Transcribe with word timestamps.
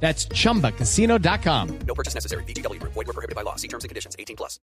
That's 0.00 0.28
chumbacasino.com. 0.28 1.78
No 1.86 1.94
purchase 1.94 2.14
necessary. 2.14 2.44
BGW. 2.44 2.80
Void 2.82 2.94
were 2.94 3.12
prohibited 3.12 3.34
by 3.34 3.42
law. 3.42 3.56
See 3.56 3.68
terms 3.68 3.82
and 3.82 3.88
conditions. 3.88 4.14
18 4.18 4.36
plus. 4.36 4.60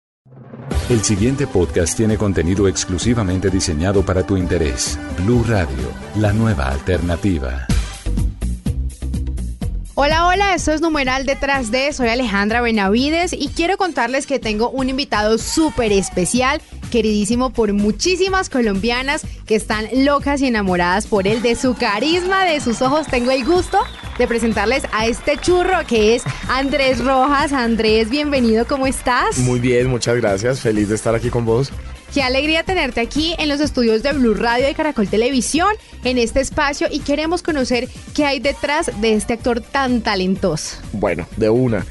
El 0.91 1.03
siguiente 1.05 1.47
podcast 1.47 1.97
tiene 1.97 2.17
contenido 2.17 2.67
exclusivamente 2.67 3.51
diseñado 3.51 4.03
para 4.05 4.23
tu 4.23 4.37
interés. 4.37 4.99
Blue 5.19 5.45
Radio, 5.47 5.93
la 6.17 6.33
nueva 6.33 6.69
alternativa. 6.69 7.67
Hola, 10.01 10.29
hola, 10.29 10.55
esto 10.55 10.71
es 10.71 10.81
Numeral 10.81 11.27
Detrás 11.27 11.73
de, 11.73 11.93
soy 11.93 12.07
Alejandra 12.07 12.61
Benavides 12.61 13.33
y 13.33 13.49
quiero 13.49 13.77
contarles 13.77 14.29
que 14.29 14.39
tengo 14.39 14.71
un 14.71 14.89
invitado 14.89 15.39
súper 15.39 15.91
especial, 15.91 16.63
queridísimo 16.89 17.51
por 17.51 17.73
muchísimas 17.73 18.49
colombianas 18.49 19.23
que 19.47 19.55
están 19.55 19.87
locas 20.05 20.41
y 20.41 20.47
enamoradas 20.47 21.07
por 21.07 21.27
él, 21.27 21.43
de 21.43 21.55
su 21.55 21.75
carisma, 21.75 22.45
de 22.45 22.61
sus 22.61 22.83
ojos. 22.83 23.07
Tengo 23.07 23.31
el 23.31 23.45
gusto 23.45 23.79
de 24.19 24.27
presentarles 24.27 24.85
a 24.93 25.07
este 25.07 25.37
churro 25.37 25.87
que 25.87 26.15
es 26.15 26.23
Andrés 26.49 27.05
Rojas. 27.05 27.53
Andrés, 27.53 28.11
bienvenido, 28.11 28.67
¿cómo 28.67 28.87
estás? 28.87 29.39
Muy 29.39 29.61
bien, 29.61 29.89
muchas 29.89 30.17
gracias. 30.17 30.61
Feliz 30.61 30.89
de 30.89 30.95
estar 30.95 31.15
aquí 31.15 31.31
con 31.31 31.45
vos. 31.45 31.73
Qué 32.13 32.23
alegría 32.23 32.63
tenerte 32.63 33.01
aquí 33.01 33.35
en 33.39 33.51
los 33.51 33.61
estudios 33.61 34.03
de 34.03 34.13
Blue 34.13 34.33
Radio 34.33 34.69
y 34.69 34.75
Caracol 34.75 35.09
Televisión, 35.09 35.69
en 36.05 36.17
este 36.17 36.41
espacio, 36.41 36.89
y 36.91 37.01
queremos 37.01 37.43
conocer 37.43 37.87
qué 38.15 38.25
hay 38.25 38.41
detrás 38.41 38.91
de 39.01 39.13
este 39.13 39.35
actor 39.35 39.61
tan 39.61 40.01
talentoso. 40.01 40.79
Bueno, 40.93 41.27
de 41.37 41.51
una. 41.51 41.85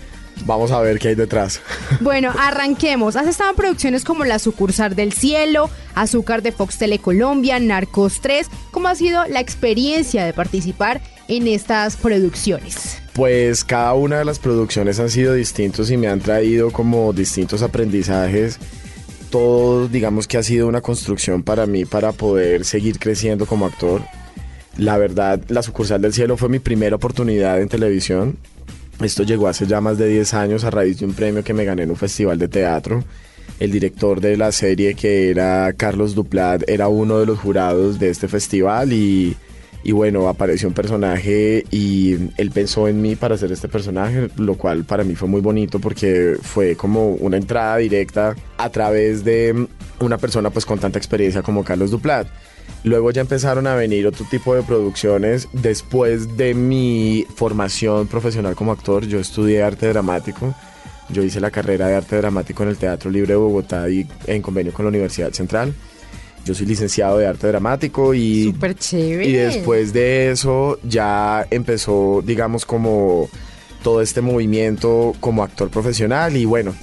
Vamos 0.45 0.71
a 0.71 0.79
ver 0.79 0.99
qué 0.99 1.09
hay 1.09 1.15
detrás. 1.15 1.61
Bueno, 1.99 2.31
arranquemos. 2.37 3.15
Has 3.15 3.27
estado 3.27 3.49
en 3.49 3.55
producciones 3.55 4.03
como 4.03 4.23
La 4.23 4.39
Sucursal 4.39 4.95
del 4.95 5.13
Cielo, 5.13 5.69
Azúcar 5.95 6.41
de 6.41 6.51
Fox 6.51 6.77
Telecolombia, 6.77 7.59
Narcos 7.59 8.21
3. 8.21 8.47
¿Cómo 8.71 8.87
ha 8.87 8.95
sido 8.95 9.25
la 9.25 9.39
experiencia 9.39 10.25
de 10.25 10.33
participar 10.33 11.01
en 11.27 11.47
estas 11.47 11.95
producciones? 11.97 12.99
Pues 13.13 13.63
cada 13.63 13.93
una 13.93 14.19
de 14.19 14.25
las 14.25 14.39
producciones 14.39 14.99
han 14.99 15.09
sido 15.09 15.33
distintos 15.33 15.89
y 15.89 15.97
me 15.97 16.07
han 16.07 16.19
traído 16.19 16.71
como 16.71 17.11
distintos 17.13 17.61
aprendizajes. 17.61 18.59
Todo, 19.31 19.87
digamos 19.87 20.27
que 20.27 20.37
ha 20.37 20.43
sido 20.43 20.67
una 20.67 20.81
construcción 20.81 21.43
para 21.43 21.65
mí 21.65 21.85
para 21.85 22.11
poder 22.11 22.63
seguir 22.63 22.99
creciendo 22.99 23.45
como 23.45 23.65
actor. 23.65 24.03
La 24.77 24.97
verdad, 24.97 25.41
La 25.47 25.63
Sucursal 25.63 26.01
del 26.01 26.13
Cielo 26.13 26.37
fue 26.37 26.49
mi 26.49 26.59
primera 26.59 26.95
oportunidad 26.95 27.59
en 27.59 27.67
televisión. 27.67 28.37
Esto 29.01 29.23
llegó 29.23 29.47
hace 29.47 29.67
ya 29.67 29.79
más 29.79 29.97
de 29.97 30.07
10 30.07 30.33
años 30.33 30.63
a 30.63 30.71
raíz 30.71 30.99
de 30.99 31.05
un 31.05 31.13
premio 31.13 31.43
que 31.43 31.53
me 31.53 31.65
gané 31.65 31.83
en 31.83 31.91
un 31.91 31.95
festival 31.95 32.39
de 32.39 32.47
teatro. 32.47 33.03
El 33.59 33.71
director 33.71 34.21
de 34.21 34.37
la 34.37 34.51
serie, 34.51 34.95
que 34.95 35.29
era 35.29 35.71
Carlos 35.73 36.15
Duplat, 36.15 36.67
era 36.67 36.87
uno 36.87 37.19
de 37.19 37.27
los 37.27 37.39
jurados 37.39 37.99
de 37.99 38.09
este 38.09 38.27
festival 38.27 38.93
y, 38.93 39.35
bueno, 39.91 40.27
apareció 40.27 40.67
un 40.67 40.73
personaje 40.73 41.63
y 41.71 42.15
él 42.37 42.51
pensó 42.51 42.87
en 42.87 43.01
mí 43.01 43.15
para 43.15 43.35
hacer 43.35 43.51
este 43.51 43.67
personaje, 43.67 44.29
lo 44.35 44.55
cual 44.55 44.83
para 44.83 45.03
mí 45.03 45.15
fue 45.15 45.27
muy 45.27 45.41
bonito 45.41 45.79
porque 45.79 46.35
fue 46.41 46.75
como 46.75 47.11
una 47.13 47.37
entrada 47.37 47.77
directa 47.77 48.35
a 48.57 48.69
través 48.69 49.23
de 49.23 49.67
una 49.99 50.17
persona 50.17 50.49
pues 50.49 50.65
con 50.65 50.79
tanta 50.79 50.97
experiencia 50.97 51.43
como 51.43 51.63
Carlos 51.63 51.91
Duplat. 51.91 52.27
Luego 52.83 53.11
ya 53.11 53.21
empezaron 53.21 53.67
a 53.67 53.75
venir 53.75 54.07
otro 54.07 54.25
tipo 54.29 54.55
de 54.55 54.63
producciones. 54.63 55.49
Después 55.53 56.37
de 56.37 56.53
mi 56.53 57.25
formación 57.35 58.07
profesional 58.07 58.55
como 58.55 58.71
actor, 58.71 59.05
yo 59.05 59.19
estudié 59.19 59.63
arte 59.63 59.87
dramático. 59.87 60.53
Yo 61.09 61.23
hice 61.23 61.39
la 61.39 61.51
carrera 61.51 61.87
de 61.87 61.95
arte 61.95 62.17
dramático 62.17 62.63
en 62.63 62.69
el 62.69 62.77
Teatro 62.77 63.09
Libre 63.09 63.33
de 63.33 63.37
Bogotá 63.37 63.89
y 63.89 64.07
en 64.25 64.41
convenio 64.41 64.73
con 64.73 64.85
la 64.85 64.89
Universidad 64.89 65.31
Central. 65.31 65.73
Yo 66.45 66.53
soy 66.53 66.65
licenciado 66.65 67.17
de 67.17 67.27
arte 67.27 67.47
dramático 67.47 68.13
y, 68.13 68.45
Súper 68.45 68.75
chévere. 68.75 69.27
y 69.27 69.33
después 69.33 69.91
de 69.91 70.31
eso 70.31 70.79
ya 70.83 71.45
empezó, 71.49 72.21
digamos, 72.25 72.65
como 72.65 73.29
todo 73.83 74.01
este 74.01 74.21
movimiento 74.21 75.13
como 75.19 75.43
actor 75.43 75.69
profesional 75.69 76.35
y 76.37 76.45
bueno, 76.45 76.73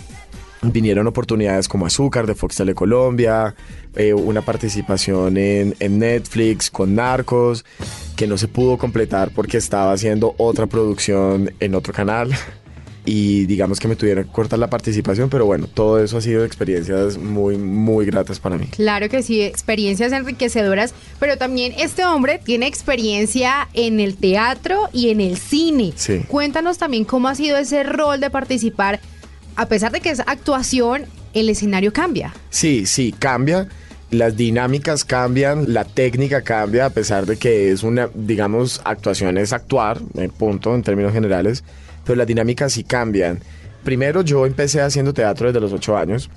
vinieron 0.72 1.06
oportunidades 1.06 1.68
como 1.68 1.86
Azúcar 1.86 2.26
de 2.26 2.34
Fox 2.34 2.56
Telecolombia, 2.56 3.54
eh, 3.94 4.14
una 4.14 4.42
participación 4.42 5.36
en, 5.36 5.74
en 5.80 5.98
Netflix 5.98 6.70
con 6.70 6.94
Narcos, 6.94 7.64
que 8.16 8.26
no 8.26 8.38
se 8.38 8.48
pudo 8.48 8.78
completar 8.78 9.30
porque 9.34 9.58
estaba 9.58 9.92
haciendo 9.92 10.34
otra 10.38 10.66
producción 10.66 11.52
en 11.60 11.74
otro 11.74 11.92
canal. 11.92 12.30
Y 13.06 13.44
digamos 13.44 13.80
que 13.80 13.88
me 13.88 13.96
tuvieron 13.96 14.24
que 14.24 14.30
cortar 14.30 14.58
la 14.58 14.70
participación, 14.70 15.28
pero 15.28 15.44
bueno, 15.44 15.66
todo 15.66 16.02
eso 16.02 16.16
ha 16.16 16.20
sido 16.22 16.44
experiencias 16.44 17.18
muy, 17.18 17.58
muy 17.58 18.06
gratas 18.06 18.40
para 18.40 18.56
mí. 18.56 18.66
Claro 18.68 19.10
que 19.10 19.22
sí, 19.22 19.42
experiencias 19.42 20.12
enriquecedoras, 20.12 20.94
pero 21.20 21.36
también 21.36 21.74
este 21.76 22.04
hombre 22.04 22.40
tiene 22.42 22.66
experiencia 22.66 23.68
en 23.74 24.00
el 24.00 24.16
teatro 24.16 24.88
y 24.92 25.10
en 25.10 25.20
el 25.20 25.36
cine. 25.36 25.92
Sí. 25.96 26.20
Cuéntanos 26.28 26.78
también 26.78 27.04
cómo 27.04 27.28
ha 27.28 27.34
sido 27.34 27.58
ese 27.58 27.82
rol 27.82 28.20
de 28.20 28.30
participar, 28.30 29.00
a 29.56 29.66
pesar 29.66 29.92
de 29.92 30.00
que 30.00 30.10
es 30.10 30.20
actuación, 30.20 31.04
el 31.32 31.48
escenario 31.48 31.92
cambia. 31.92 32.32
Sí, 32.50 32.86
sí, 32.86 33.14
cambia. 33.18 33.68
Las 34.10 34.36
dinámicas 34.36 35.04
cambian, 35.04 35.72
la 35.72 35.84
técnica 35.84 36.42
cambia, 36.42 36.86
a 36.86 36.90
pesar 36.90 37.26
de 37.26 37.36
que 37.36 37.70
es 37.72 37.82
una, 37.82 38.08
digamos, 38.14 38.80
actuación 38.84 39.38
es 39.38 39.52
actuar, 39.52 40.00
eh, 40.16 40.28
punto, 40.28 40.74
en 40.74 40.82
términos 40.82 41.12
generales, 41.12 41.64
pero 42.04 42.16
las 42.16 42.26
dinámicas 42.26 42.72
sí 42.74 42.84
cambian. 42.84 43.40
Primero, 43.82 44.22
yo 44.22 44.46
empecé 44.46 44.80
haciendo 44.80 45.12
teatro 45.12 45.48
desde 45.48 45.60
los 45.60 45.72
ocho 45.72 45.96
años. 45.96 46.30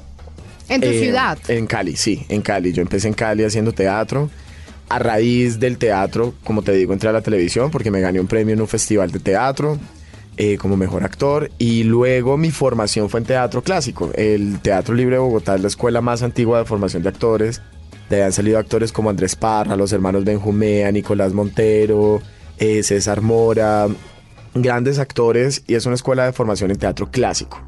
En 0.70 0.82
tu 0.82 0.88
Eh, 0.88 1.00
ciudad. 1.00 1.38
En 1.48 1.68
Cali, 1.68 1.96
sí, 1.96 2.26
en 2.30 2.42
Cali. 2.42 2.74
Yo 2.74 2.82
empecé 2.82 3.08
en 3.08 3.14
Cali 3.14 3.44
haciendo 3.44 3.72
teatro. 3.74 4.30
A 4.90 5.00
raíz 5.00 5.60
del 5.60 5.78
teatro, 5.78 6.34
como 6.46 6.62
te 6.62 6.72
digo, 6.72 6.94
entré 6.94 7.10
a 7.10 7.14
la 7.14 7.22
televisión 7.22 7.70
porque 7.72 7.92
me 7.92 8.00
gané 8.00 8.20
un 8.22 8.28
premio 8.28 8.54
en 8.54 8.62
un 8.62 8.68
festival 8.70 9.12
de 9.12 9.20
teatro 9.20 9.78
eh, 10.38 10.58
como 10.58 10.78
mejor 10.78 11.04
actor. 11.04 11.52
Y 11.58 11.84
luego 11.84 12.38
mi 12.38 12.52
formación 12.52 13.10
fue 13.10 13.20
en 13.20 13.26
teatro 13.26 13.64
clásico. 13.64 14.12
El 14.14 14.60
Teatro 14.60 14.94
Libre 14.96 15.16
de 15.16 15.20
Bogotá 15.20 15.56
es 15.56 15.62
la 15.62 15.68
escuela 15.68 16.02
más 16.02 16.24
antigua 16.24 16.60
de 16.60 16.66
formación 16.66 17.04
de 17.04 17.10
actores. 17.10 17.62
De 18.10 18.18
ahí 18.18 18.22
han 18.22 18.32
salido 18.32 18.58
actores 18.60 18.92
como 18.92 19.10
Andrés 19.10 19.36
Parra, 19.36 19.76
los 19.76 19.92
hermanos 19.92 20.24
Benjumea, 20.24 20.92
Nicolás 20.92 21.34
Montero, 21.34 22.22
eh, 22.58 22.84
César 22.84 23.22
Mora, 23.22 23.88
grandes 24.54 25.00
actores. 25.00 25.64
Y 25.68 25.74
es 25.74 25.86
una 25.86 25.96
escuela 25.96 26.26
de 26.26 26.34
formación 26.34 26.72
en 26.72 26.78
teatro 26.78 27.10
clásico. 27.12 27.60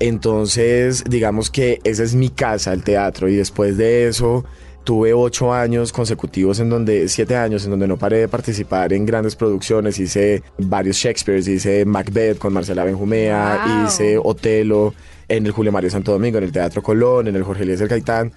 Entonces, 0.00 1.04
digamos 1.06 1.50
que 1.50 1.80
esa 1.84 2.02
es 2.02 2.14
mi 2.14 2.30
casa, 2.30 2.72
el 2.72 2.82
teatro. 2.82 3.28
Y 3.28 3.36
después 3.36 3.76
de 3.76 4.08
eso, 4.08 4.44
tuve 4.84 5.12
ocho 5.12 5.52
años 5.52 5.92
consecutivos 5.92 6.58
en 6.60 6.68
donde, 6.68 7.08
siete 7.08 7.36
años 7.36 7.64
en 7.64 7.70
donde 7.70 7.86
no 7.86 7.96
paré 7.96 8.18
de 8.18 8.28
participar 8.28 8.92
en 8.92 9.06
grandes 9.06 9.36
producciones. 9.36 9.98
Hice 9.98 10.42
varios 10.58 10.96
Shakespeares, 10.96 11.46
hice 11.48 11.84
Macbeth 11.84 12.38
con 12.38 12.52
Marcela 12.52 12.84
Benjumea, 12.84 13.62
Wow. 13.64 13.86
hice 13.86 14.18
Otelo 14.22 14.94
en 15.28 15.46
el 15.46 15.52
Julio 15.52 15.70
Mario 15.70 15.90
Santo 15.90 16.12
Domingo, 16.12 16.38
en 16.38 16.44
el 16.44 16.52
Teatro 16.52 16.82
Colón, 16.82 17.28
en 17.28 17.36
el 17.36 17.42
Jorge 17.42 17.62
Eliezer 17.62 17.88
Gaitán. 17.88 18.32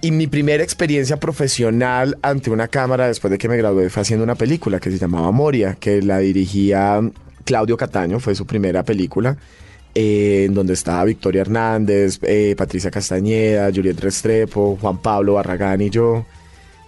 Y 0.00 0.12
mi 0.12 0.26
primera 0.28 0.62
experiencia 0.62 1.16
profesional 1.16 2.18
ante 2.22 2.50
una 2.50 2.68
cámara 2.68 3.08
después 3.08 3.30
de 3.32 3.38
que 3.38 3.48
me 3.48 3.56
gradué 3.56 3.90
fue 3.90 4.02
haciendo 4.02 4.22
una 4.22 4.36
película 4.36 4.78
que 4.78 4.90
se 4.90 4.98
llamaba 4.98 5.32
Moria, 5.32 5.74
que 5.74 6.02
la 6.02 6.18
dirigía 6.18 7.00
Claudio 7.44 7.76
Cataño, 7.76 8.20
fue 8.20 8.34
su 8.34 8.46
primera 8.46 8.84
película, 8.84 9.36
eh, 10.00 10.44
en 10.44 10.54
donde 10.54 10.74
estaba 10.74 11.02
Victoria 11.02 11.40
Hernández, 11.40 12.20
eh, 12.22 12.54
Patricia 12.56 12.88
Castañeda, 12.88 13.72
Juliet 13.74 13.98
Restrepo, 13.98 14.78
Juan 14.80 14.98
Pablo 14.98 15.34
Barragán 15.34 15.80
y 15.80 15.90
yo. 15.90 16.24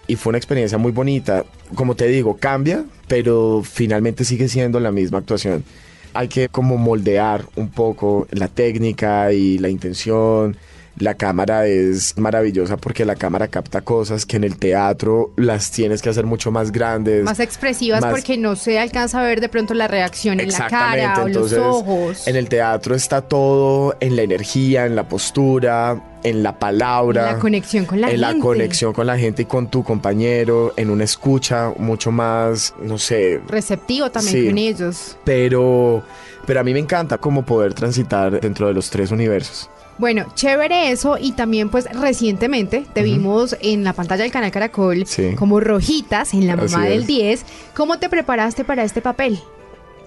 Y 0.07 0.15
fue 0.15 0.31
una 0.31 0.37
experiencia 0.37 0.77
muy 0.77 0.93
bonita. 0.93 1.43
Como 1.75 1.95
te 1.95 2.07
digo, 2.07 2.37
cambia, 2.37 2.85
pero 3.09 3.63
finalmente 3.65 4.23
sigue 4.23 4.47
siendo 4.47 4.79
la 4.79 4.93
misma 4.93 5.17
actuación. 5.17 5.65
Hay 6.13 6.29
que 6.29 6.47
como 6.47 6.77
moldear 6.77 7.43
un 7.57 7.67
poco 7.67 8.29
la 8.31 8.47
técnica 8.47 9.33
y 9.33 9.57
la 9.57 9.67
intención. 9.67 10.55
La 11.01 11.15
cámara 11.15 11.65
es 11.65 12.15
maravillosa 12.17 12.77
porque 12.77 13.05
la 13.05 13.15
cámara 13.15 13.47
capta 13.47 13.81
cosas 13.81 14.25
que 14.27 14.37
en 14.37 14.43
el 14.43 14.57
teatro 14.57 15.31
las 15.35 15.71
tienes 15.71 16.01
que 16.03 16.09
hacer 16.09 16.27
mucho 16.27 16.51
más 16.51 16.71
grandes. 16.71 17.23
Más 17.23 17.39
expresivas 17.39 18.01
más- 18.01 18.11
porque 18.11 18.37
no 18.37 18.55
se 18.55 18.77
alcanza 18.77 19.19
a 19.19 19.23
ver 19.23 19.41
de 19.41 19.49
pronto 19.49 19.73
la 19.73 19.87
reacción 19.87 20.39
en 20.39 20.49
la 20.51 20.67
cara 20.67 21.23
o 21.23 21.27
los 21.27 21.53
ojos. 21.53 22.27
en 22.27 22.35
el 22.35 22.47
teatro 22.49 22.93
está 22.93 23.21
todo 23.23 23.95
en 23.99 24.15
la 24.15 24.21
energía, 24.21 24.85
en 24.85 24.95
la 24.95 25.09
postura, 25.09 26.03
en 26.23 26.43
la 26.43 26.59
palabra, 26.59 27.29
En 27.31 27.35
la 27.35 27.39
conexión 27.39 27.85
con 27.85 27.99
la 27.99 28.11
en 28.11 28.21
la 28.21 28.37
conexión 28.37 28.93
con 28.93 29.07
la 29.07 29.17
gente 29.17 29.41
y 29.41 29.45
con 29.45 29.71
tu 29.71 29.83
compañero, 29.83 30.71
en 30.77 30.91
una 30.91 31.03
escucha 31.03 31.73
mucho 31.79 32.11
más, 32.11 32.75
no 32.79 32.99
sé, 32.99 33.41
Receptivo 33.47 34.11
también 34.11 34.37
Sí. 34.43 34.47
con 34.47 34.57
ellos. 34.59 35.17
pero 35.23 36.03
pero 36.45 36.59
a 36.59 36.63
mí 36.63 36.73
me 36.73 36.79
encanta 36.79 37.17
como 37.17 37.43
poder 37.43 37.73
transitar 37.73 38.39
dentro 38.39 38.67
de 38.67 38.73
los 38.75 38.89
tres 38.91 39.09
universos. 39.11 39.67
Bueno, 39.97 40.25
chévere 40.33 40.91
eso 40.91 41.17
y 41.19 41.33
también 41.33 41.69
pues 41.69 41.85
recientemente 41.91 42.85
te 42.93 43.03
vimos 43.03 43.55
en 43.61 43.83
la 43.83 43.93
pantalla 43.93 44.23
del 44.23 44.31
canal 44.31 44.51
Caracol 44.51 45.05
Sí. 45.05 45.35
como 45.35 45.59
rojitas 45.59 46.33
en 46.33 46.47
la 46.47 46.53
Así 46.53 46.73
mamá 46.73 46.85
del 46.87 47.01
es. 47.01 47.07
10. 47.07 47.45
¿Cómo 47.75 47.99
te 47.99 48.09
preparaste 48.09 48.63
para 48.63 48.83
este 48.83 49.01
papel? 49.01 49.39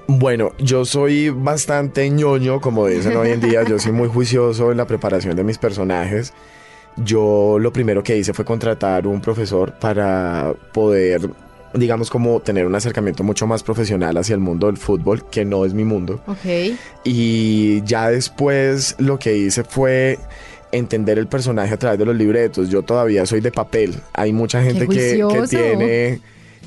Bueno, 0.07 0.53
yo 0.59 0.85
soy 0.85 1.31
bastante 1.31 2.11
ñoño, 2.11 2.61
como 2.61 2.87
dicen 2.89 3.17
hoy 3.17 3.31
en 3.31 3.41
día. 3.41 3.63
Yo 3.63 3.79
soy 3.79 3.93
muy 3.93 4.09
juicioso 4.09 4.71
en 4.71 4.77
la 4.77 4.87
preparación 4.87 5.35
de 5.37 5.45
mis 5.45 5.59
personajes. 5.59 6.35
Yo 6.97 7.57
lo 7.59 7.73
primero 7.73 8.03
que 8.03 8.17
hice 8.17 8.33
fue 8.35 8.45
contratar 8.45 9.07
un 9.07 9.21
profesor 9.21 9.75
para 9.81 10.55
poder, 10.73 11.31
digamos, 11.75 12.11
como 12.11 12.41
tener 12.41 12.67
un 12.67 12.75
acercamiento 12.75 13.25
mucho 13.25 13.47
más 13.47 13.63
profesional 13.63 14.17
hacia 14.17 14.35
el 14.35 14.41
mundo 14.41 14.69
del 14.69 14.77
fútbol, 14.77 15.29
que 15.29 15.45
no 15.45 15.65
es 15.65 15.75
mi 15.75 15.85
mundo. 15.85 16.23
Ok. 16.27 16.77
Y 17.05 17.83
ya 17.83 18.11
después 18.11 18.95
lo 18.99 19.19
que 19.19 19.37
hice 19.37 19.65
fue 19.65 20.19
entender 20.73 21.19
el 21.19 21.27
personaje 21.27 21.75
a 21.75 21.77
través 21.77 21.99
de 21.99 22.05
los 22.05 22.17
libretos. 22.17 22.69
Yo 22.69 22.83
todavía 22.83 23.27
soy 23.27 23.41
de 23.41 23.51
papel. 23.51 23.95
Hay 24.13 24.33
mucha 24.33 24.63
gente 24.63 24.87
que, 24.87 25.23
tiene 25.49 26.21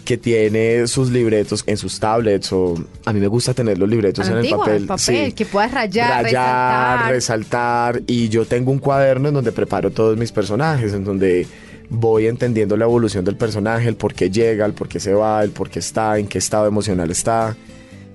que 0.06 0.18
tiene 0.18 0.88
sus 0.88 1.12
libretos 1.12 1.66
en 1.68 1.76
sus 1.76 2.00
tablets 2.00 2.54
o 2.54 2.76
a 3.04 3.12
mí 3.12 3.20
me 3.20 3.28
gusta 3.28 3.54
tener 3.54 3.78
los 3.78 3.90
libretos 3.90 4.30
en 4.30 4.38
el 4.38 4.50
papel, 4.50 4.76
el 4.76 4.86
papel, 4.88 5.26
sí. 5.26 5.32
que 5.34 5.46
puedas 5.46 5.70
rayar, 5.74 6.24
rayar, 6.24 7.12
resaltar. 7.12 7.12
resaltar 7.12 8.02
y 8.08 8.30
yo 8.30 8.46
tengo 8.46 8.72
un 8.72 8.80
cuaderno 8.80 9.28
en 9.28 9.34
donde 9.34 9.52
preparo 9.52 9.92
todos 9.92 10.16
mis 10.16 10.32
personajes, 10.32 10.94
en 10.94 11.04
donde 11.04 11.46
voy 11.90 12.28
entendiendo 12.28 12.78
la 12.78 12.86
evolución 12.86 13.24
del 13.26 13.38
personaje, 13.38 13.88
el 13.88 13.96
por 13.96 14.14
qué 14.14 14.30
llega, 14.30 14.66
el 14.66 14.74
por 14.74 14.88
qué 14.88 15.00
se 15.00 15.14
va, 15.14 15.44
el 15.44 15.52
por 15.52 15.70
qué 15.70 15.80
está, 15.80 16.18
en 16.18 16.28
qué 16.28 16.38
estado 16.38 16.68
emocional 16.68 17.12
está. 17.12 17.56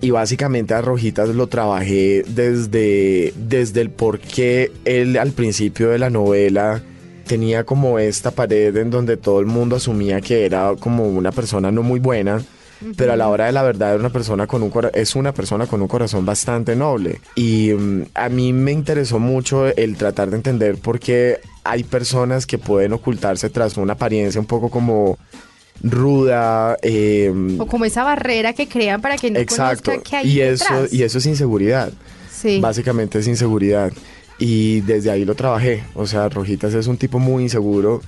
Y 0.00 0.10
básicamente 0.10 0.74
a 0.74 0.82
Rojitas 0.82 1.28
lo 1.28 1.46
trabajé 1.46 2.24
desde, 2.26 3.32
desde 3.36 3.80
el 3.80 3.90
por 3.90 4.19
qué 4.19 4.72
él 4.84 5.16
al 5.16 5.30
principio 5.30 5.90
de 5.90 5.98
la 5.98 6.10
novela 6.10 6.82
tenía 7.26 7.64
como 7.64 8.00
esta 8.00 8.32
pared 8.32 8.76
en 8.76 8.90
donde 8.90 9.16
todo 9.16 9.38
el 9.38 9.46
mundo 9.46 9.76
asumía 9.76 10.20
que 10.20 10.44
era 10.44 10.74
como 10.78 11.06
una 11.06 11.30
persona 11.30 11.70
no 11.70 11.84
muy 11.84 12.00
buena, 12.00 12.42
pero 12.96 13.12
a 13.12 13.16
la 13.16 13.28
hora 13.28 13.46
de 13.46 13.52
la 13.52 13.62
verdad 13.62 13.90
era 13.90 14.00
una 14.00 14.10
persona 14.10 14.48
con 14.48 14.62
un 14.64 14.72
es 14.92 15.14
una 15.14 15.32
persona 15.32 15.66
con 15.66 15.80
un 15.80 15.88
corazón 15.88 16.26
bastante 16.26 16.74
noble. 16.74 17.20
Y 17.36 17.72
mm, 17.72 18.02
a 18.14 18.28
mí 18.28 18.52
me 18.52 18.72
interesó 18.72 19.20
mucho 19.20 19.69
el 19.69 19.96
tratar 19.96 20.30
de 20.30 20.36
entender 20.36 20.78
por 20.78 20.98
qué 20.98 21.38
hay 21.64 21.85
personas 21.85 22.47
que 22.47 22.59
pueden 22.59 22.93
ocultarse 22.93 23.50
tras 23.50 23.76
una 23.76 23.93
apariencia 23.94 24.41
un 24.41 24.47
poco 24.47 24.69
como 24.70 25.19
ruda, 25.82 26.76
eh, 26.82 27.32
O 27.59 27.67
como 27.67 27.85
esa 27.85 28.05
barrera 28.05 28.53
que 28.53 28.69
crean 28.69 29.00
para 29.00 29.17
que 29.17 29.31
no 29.31 29.38
exacto. 29.38 29.93
qué 30.03 30.17
hay 30.17 30.31
Y 30.31 30.41
eso, 30.41 30.64
detrás. 30.75 30.93
y 30.93 31.03
eso 31.03 31.19
es 31.19 31.26
inseguridad. 31.26 31.93
Sí. 32.31 32.61
Básicamente 32.61 33.19
es 33.19 33.29
inseguridad. 33.29 33.93
Y 34.38 34.81
desde 34.81 35.11
ahí 35.11 35.25
lo 35.25 35.35
trabajé. 35.35 35.85
O 35.94 36.06
sea, 36.06 36.29
Rojitas 36.29 36.75
es 36.75 36.87
un 36.87 36.97
tipo 36.97 37.19
muy 37.19 37.44
inseguro. 37.44 38.00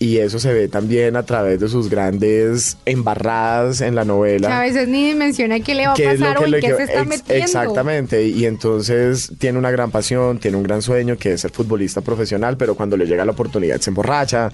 Y 0.00 0.18
eso 0.18 0.38
se 0.40 0.52
ve 0.52 0.66
también 0.68 1.14
a 1.16 1.22
través 1.22 1.60
de 1.60 1.68
sus 1.68 1.88
grandes 1.88 2.76
embarradas 2.84 3.80
en 3.80 3.94
la 3.94 4.04
novela. 4.04 4.48
Que 4.48 4.54
a 4.54 4.60
veces 4.60 4.88
ni 4.88 5.14
menciona 5.14 5.60
qué 5.60 5.74
le 5.74 5.86
va 5.86 5.92
a 5.92 5.96
¿Qué 5.96 6.04
lo 6.04 6.10
pasar 6.20 6.38
o 6.38 6.46
en 6.46 6.60
qué 6.60 6.74
se 6.76 6.82
está 6.82 7.00
Ex- 7.00 7.08
metiendo. 7.08 7.44
Exactamente, 7.44 8.26
y 8.26 8.44
entonces 8.44 9.32
tiene 9.38 9.58
una 9.58 9.70
gran 9.70 9.90
pasión, 9.92 10.38
tiene 10.40 10.56
un 10.56 10.64
gran 10.64 10.82
sueño 10.82 11.16
que 11.16 11.34
es 11.34 11.40
ser 11.42 11.52
futbolista 11.52 12.00
profesional, 12.00 12.56
pero 12.56 12.74
cuando 12.74 12.96
le 12.96 13.06
llega 13.06 13.24
la 13.24 13.32
oportunidad 13.32 13.80
se 13.80 13.90
emborracha, 13.90 14.50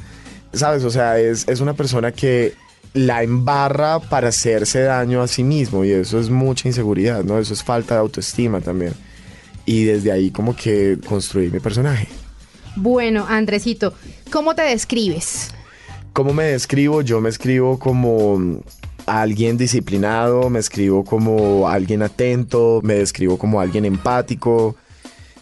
¿sabes? 0.53 0.85
O 0.85 0.91
sea, 0.91 1.19
es, 1.19 1.49
es 1.49 1.61
una 1.61 1.73
persona 1.75 2.13
que 2.13 2.53
la 2.93 3.23
embarra 3.23 3.99
para 3.99 4.29
hacerse 4.29 4.83
daño 4.83 5.23
a 5.23 5.27
sí 5.29 5.43
mismo 5.43 5.85
y 5.85 5.91
eso 5.93 6.21
es 6.21 6.29
mucha 6.29 6.69
inseguridad, 6.69 7.25
¿no? 7.25 7.39
Eso 7.39 7.55
es 7.55 7.63
falta 7.65 7.95
de 7.95 8.01
autoestima 8.01 8.61
también. 8.61 8.93
Y 9.65 9.85
desde 9.85 10.13
ahí 10.13 10.31
como 10.31 10.55
que 10.55 10.99
construí 11.07 11.51
mi 11.51 11.61
personaje. 11.61 12.09
Bueno, 12.77 13.27
Andresito, 13.29 13.95
¿cómo 14.31 14.55
te 14.55 14.63
describes? 14.63 15.53
¿Cómo 16.13 16.33
me 16.33 16.45
describo? 16.45 17.03
Yo 17.03 17.21
me 17.21 17.29
escribo 17.29 17.79
como 17.79 18.61
alguien 19.07 19.57
disciplinado, 19.57 20.51
me 20.51 20.59
escribo 20.59 21.05
como 21.05 21.69
alguien 21.69 22.03
atento, 22.03 22.81
me 22.83 22.95
describo 22.95 23.39
como 23.39 23.61
alguien 23.61 23.85
empático, 23.85 24.77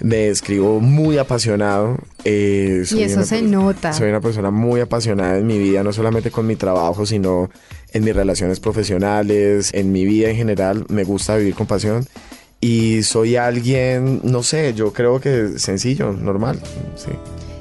me 0.00 0.16
describo 0.16 0.80
muy 0.80 1.18
apasionado. 1.18 1.98
eh, 2.24 2.82
soy 2.84 3.02
eso 3.02 3.24
se 3.24 3.42
nota. 3.42 3.92
Soy 3.92 4.08
una 4.08 4.20
persona 4.20 4.50
muy 4.50 4.80
apasionada 4.80 5.38
en 5.38 5.46
mi 5.46 5.58
vida, 5.58 5.82
no 5.82 5.92
solamente 5.92 6.30
con 6.30 6.46
mi 6.46 6.56
trabajo, 6.56 7.04
sino 7.06 7.50
en 7.92 8.04
mis 8.04 8.14
relaciones 8.14 8.60
profesionales, 8.60 9.70
en 9.74 9.92
mi 9.92 10.04
vida 10.04 10.30
en 10.30 10.36
general. 10.36 10.84
Me 10.88 11.04
gusta 11.04 11.36
vivir 11.36 11.54
con 11.54 11.66
pasión. 11.66 12.06
Y 12.60 13.02
soy 13.04 13.36
alguien, 13.36 14.20
no 14.24 14.42
sé, 14.42 14.74
yo 14.74 14.92
creo 14.92 15.20
que 15.20 15.58
sencillo, 15.58 16.12
normal. 16.12 16.58
Sí. 16.96 17.10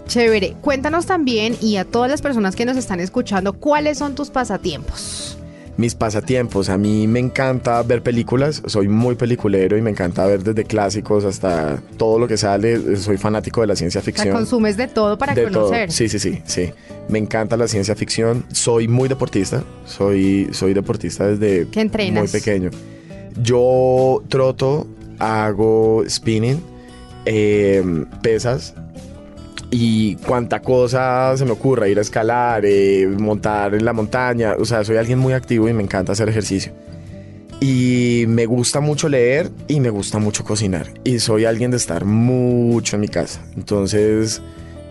Chévere. 0.07 0.55
Cuéntanos 0.61 1.05
también 1.05 1.55
y 1.61 1.75
a 1.77 1.85
todas 1.85 2.09
las 2.09 2.21
personas 2.21 2.55
que 2.55 2.65
nos 2.65 2.77
están 2.77 2.99
escuchando, 2.99 3.53
¿cuáles 3.53 3.97
son 3.99 4.15
tus 4.15 4.29
pasatiempos? 4.29 5.37
Mis 5.75 5.93
pasatiempos, 5.93 6.69
a 6.69 6.77
mí 6.79 7.05
me 7.05 7.19
encanta 7.19 7.83
ver 7.83 8.01
películas, 8.01 8.63
soy 8.65 8.87
muy 8.87 9.13
peliculero 9.13 9.77
y 9.77 9.81
me 9.83 9.91
encanta 9.91 10.25
ver 10.25 10.41
desde 10.43 10.63
clásicos 10.63 11.23
hasta 11.23 11.79
todo 11.97 12.17
lo 12.17 12.27
que 12.27 12.35
sale, 12.35 12.95
soy 12.95 13.17
fanático 13.17 13.61
de 13.61 13.67
la 13.67 13.75
ciencia 13.75 13.99
O 14.01 14.03
sea, 14.03 14.11
ficción. 14.13 14.33
consumes 14.35 14.75
de 14.77 14.87
todo 14.87 15.19
para 15.19 15.35
de 15.35 15.43
conocer. 15.43 15.89
todo. 15.89 15.95
Sí, 15.95 16.09
sí, 16.09 16.17
sí, 16.17 16.41
sí. 16.45 16.71
Me 17.09 17.19
encanta 17.19 17.55
la 17.57 17.67
ciencia 17.67 17.95
ficción, 17.95 18.43
soy 18.51 18.87
muy 18.87 19.07
deportista, 19.07 19.63
soy, 19.85 20.47
soy 20.51 20.73
deportista 20.73 21.27
desde 21.27 21.67
¿Qué 21.69 21.81
entrenas? 21.81 22.23
muy 22.23 22.27
pequeño. 22.31 22.71
Yo 23.41 24.23
troto, 24.29 24.87
hago 25.19 26.03
spinning, 26.07 26.61
eh, 27.25 27.83
pesas 28.21 28.73
y 29.69 30.15
cuanta 30.15 30.61
cosa 30.61 31.35
se 31.35 31.45
me 31.45 31.51
ocurra, 31.51 31.87
ir 31.87 31.97
a 31.97 32.01
escalar, 32.01 32.63
eh, 32.65 33.07
montar 33.07 33.75
en 33.75 33.83
la 33.83 33.93
montaña, 33.93 34.55
o 34.57 34.65
sea, 34.65 34.83
soy 34.83 34.97
alguien 34.97 35.19
muy 35.19 35.33
activo 35.33 35.67
y 35.67 35.73
me 35.73 35.83
encanta 35.83 36.13
hacer 36.13 36.29
ejercicio. 36.29 36.71
Y 37.59 38.25
me 38.27 38.45
gusta 38.45 38.79
mucho 38.79 39.09
leer 39.09 39.49
y 39.67 39.79
me 39.79 39.89
gusta 39.89 40.19
mucho 40.19 40.43
cocinar. 40.43 40.93
Y 41.03 41.19
soy 41.19 41.45
alguien 41.45 41.71
de 41.71 41.77
estar 41.77 42.05
mucho 42.05 42.95
en 42.95 43.01
mi 43.01 43.07
casa. 43.07 43.43
Entonces, 43.55 44.41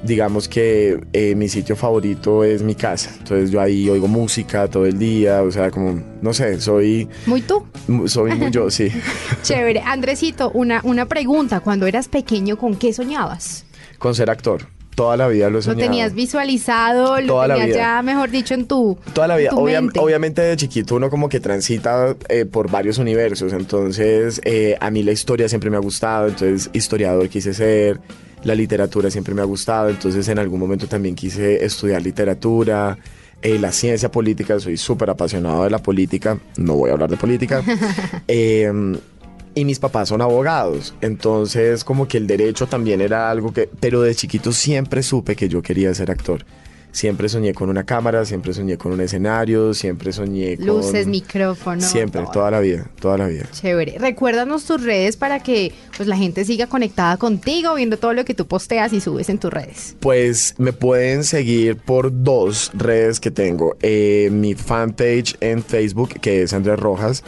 digamos 0.02 0.48
que 0.48 1.00
eh, 1.12 1.34
mi 1.34 1.48
sitio 1.48 1.76
favorito 1.76 2.44
es 2.44 2.62
mi 2.62 2.74
casa. 2.74 3.10
Entonces 3.18 3.50
yo 3.50 3.60
ahí 3.60 3.88
oigo 3.88 4.08
música 4.08 4.68
todo 4.68 4.86
el 4.86 4.98
día, 4.98 5.42
o 5.42 5.50
sea, 5.50 5.70
como, 5.70 6.00
no 6.22 6.32
sé, 6.32 6.60
soy, 6.60 7.08
Muy 7.26 7.42
tú. 7.42 7.66
soy 8.06 8.34
muy 8.34 8.50
yo, 8.50 8.70
sí. 8.70 8.88
Chévere. 9.42 9.80
Andresito, 9.80 10.50
una, 10.52 10.80
una 10.84 11.06
pregunta. 11.06 11.60
Cuando 11.60 11.86
eras 11.86 12.08
pequeño, 12.08 12.56
¿con 12.56 12.76
qué 12.76 12.92
soñabas? 12.92 13.64
Con 13.98 14.14
ser 14.14 14.30
actor. 14.30 14.66
Toda 14.94 15.18
la 15.18 15.28
vida 15.28 15.50
lo 15.50 15.58
he 15.58 15.58
¿Lo 15.58 15.62
soñado. 15.62 15.82
tenías 15.90 16.14
visualizado? 16.14 17.20
¿Lo 17.20 17.26
Toda 17.26 17.48
la 17.48 17.54
tenías 17.56 17.68
vida. 17.76 17.78
ya, 17.96 18.02
mejor 18.02 18.30
dicho, 18.30 18.54
en 18.54 18.66
tu 18.66 18.96
Toda 19.12 19.26
la 19.28 19.36
vida. 19.36 19.50
tu 19.50 19.56
Obvia- 19.60 19.82
mente? 19.82 20.00
obviamente 20.00 20.40
de 20.40 20.56
chiquito 20.56 20.94
uno 20.96 21.10
como 21.10 21.28
que 21.28 21.38
transita 21.38 22.16
eh, 22.30 22.46
por 22.46 22.70
varios 22.70 22.96
universos. 22.96 23.52
Entonces 23.52 24.40
eh, 24.44 24.76
a 24.80 24.90
mí 24.90 25.02
la 25.02 25.12
historia 25.12 25.50
siempre 25.50 25.68
me 25.68 25.76
ha 25.76 25.80
gustado. 25.80 26.28
Entonces 26.28 26.70
historiador 26.72 27.28
quise 27.28 27.52
ser. 27.52 28.00
La 28.46 28.54
literatura 28.54 29.10
siempre 29.10 29.34
me 29.34 29.42
ha 29.42 29.44
gustado. 29.44 29.90
Entonces 29.90 30.26
en 30.28 30.38
algún 30.38 30.60
momento 30.60 30.86
también 30.86 31.14
quise 31.14 31.64
estudiar 31.64 32.00
literatura. 32.02 32.96
eh, 33.42 33.58
la 33.58 33.70
ciencia 33.70 34.10
política, 34.10 34.58
soy 34.58 34.76
súper 34.76 35.10
apasionado 35.10 35.64
de 35.64 35.70
la 35.70 35.78
política. 35.78 36.38
No 36.56 36.76
voy 36.76 36.90
a 36.90 36.94
hablar 36.94 37.10
de 37.10 37.16
política. 37.16 37.62
Eh, 38.28 38.72
y 39.56 39.64
mis 39.64 39.78
papás 39.78 40.10
son 40.10 40.20
abogados, 40.20 40.94
entonces 41.00 41.82
como 41.82 42.06
que 42.06 42.18
el 42.18 42.26
derecho 42.26 42.66
también 42.66 43.00
era 43.00 43.30
algo 43.30 43.54
que, 43.54 43.70
pero 43.80 44.02
de 44.02 44.14
chiquito 44.14 44.52
siempre 44.52 45.02
supe 45.02 45.34
que 45.34 45.48
yo 45.48 45.62
quería 45.62 45.94
ser 45.94 46.10
actor. 46.10 46.44
Siempre 46.96 47.28
soñé 47.28 47.52
con 47.52 47.68
una 47.68 47.84
cámara, 47.84 48.24
siempre 48.24 48.54
soñé 48.54 48.78
con 48.78 48.90
un 48.90 49.02
escenario, 49.02 49.74
siempre 49.74 50.14
soñé 50.14 50.56
con... 50.56 50.66
Luces, 50.66 51.06
micrófono. 51.06 51.82
Siempre, 51.82 52.22
todo. 52.22 52.30
toda 52.30 52.50
la 52.50 52.60
vida, 52.60 52.90
toda 52.98 53.18
la 53.18 53.26
vida. 53.26 53.44
Chévere. 53.52 53.98
Recuérdanos 53.98 54.64
tus 54.64 54.82
redes 54.82 55.18
para 55.18 55.40
que 55.40 55.74
pues 55.94 56.08
la 56.08 56.16
gente 56.16 56.46
siga 56.46 56.68
conectada 56.68 57.18
contigo, 57.18 57.74
viendo 57.74 57.98
todo 57.98 58.14
lo 58.14 58.24
que 58.24 58.32
tú 58.32 58.46
posteas 58.46 58.94
y 58.94 59.02
subes 59.02 59.28
en 59.28 59.36
tus 59.36 59.52
redes. 59.52 59.94
Pues 60.00 60.54
me 60.56 60.72
pueden 60.72 61.24
seguir 61.24 61.76
por 61.76 62.22
dos 62.22 62.70
redes 62.72 63.20
que 63.20 63.30
tengo. 63.30 63.76
Eh, 63.82 64.30
mi 64.32 64.54
fanpage 64.54 65.36
en 65.40 65.62
Facebook, 65.62 66.18
que 66.18 66.44
es 66.44 66.54
Andrés 66.54 66.78
Rojas, 66.78 67.22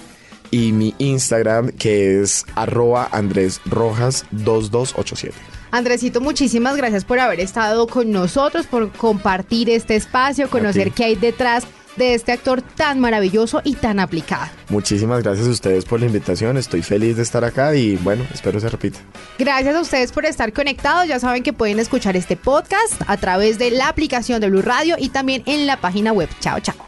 y 0.50 0.73
mi 0.73 0.95
Instagram, 0.99 1.71
que 1.71 2.21
es 2.21 2.45
arroba 2.55 3.09
Andrés 3.12 3.61
Rojas 3.67 4.25
2287. 4.31 5.35
Andresito, 5.71 6.21
muchísimas 6.21 6.76
gracias 6.76 7.05
por 7.05 7.21
haber 7.21 7.40
estado 7.40 7.87
con 7.87 8.11
nosotros, 8.11 8.67
por 8.67 8.90
compartir 8.93 9.69
este 9.69 9.97
espacio, 9.97 10.49
conocer 10.49 10.93
qué 10.93 11.05
hay 11.05 11.14
detrás 11.14 11.64
de 11.99 12.14
este 12.14 12.33
actor 12.33 12.62
tan 12.62 13.00
maravilloso 13.00 13.61
y 13.64 13.75
tan 13.75 14.00
aplicado. 14.00 14.47
Muchísimas 14.71 15.23
gracias 15.23 15.47
a 15.47 15.50
ustedes 15.50 15.85
por 15.85 16.00
la 16.00 16.07
invitación. 16.07 16.57
Estoy 16.57 16.83
feliz 16.83 17.17
de 17.17 17.23
estar 17.23 17.45
acá 17.45 17.75
y 17.75 17.97
bueno, 17.97 18.25
espero 18.33 18.61
se 18.61 18.69
repita. 18.69 19.00
Gracias 19.38 19.75
a 19.75 19.81
ustedes 19.81 20.12
por 20.12 20.25
estar 20.25 20.52
conectados. 20.52 21.09
Ya 21.09 21.19
saben 21.19 21.43
que 21.43 21.52
pueden 21.52 21.78
escuchar 21.78 22.17
este 22.17 22.37
podcast 22.37 23.02
a 23.07 23.17
través 23.17 23.59
de 23.59 23.73
la 23.73 23.88
aplicación 23.88 24.40
de 24.40 24.49
Blue 24.49 24.62
Radio 24.62 24.97
y 24.99 25.11
también 25.11 25.43
en 25.47 25.67
la 25.67 25.81
página 25.81 26.12
web. 26.12 26.28
Chao, 26.40 26.61
chao. 26.61 26.88